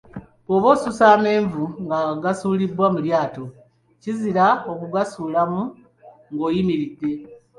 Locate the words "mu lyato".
2.93-3.43